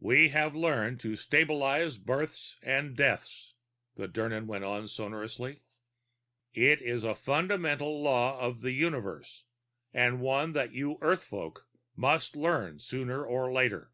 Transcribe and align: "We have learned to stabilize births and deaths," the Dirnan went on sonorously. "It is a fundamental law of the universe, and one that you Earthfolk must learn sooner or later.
"We 0.00 0.30
have 0.30 0.56
learned 0.56 0.98
to 1.02 1.14
stabilize 1.14 1.96
births 1.96 2.56
and 2.60 2.96
deaths," 2.96 3.54
the 3.94 4.08
Dirnan 4.08 4.46
went 4.48 4.64
on 4.64 4.88
sonorously. 4.88 5.60
"It 6.52 6.82
is 6.82 7.04
a 7.04 7.14
fundamental 7.14 8.02
law 8.02 8.36
of 8.40 8.62
the 8.62 8.72
universe, 8.72 9.44
and 9.92 10.20
one 10.20 10.54
that 10.54 10.72
you 10.72 10.98
Earthfolk 10.98 11.68
must 11.94 12.34
learn 12.34 12.80
sooner 12.80 13.24
or 13.24 13.52
later. 13.52 13.92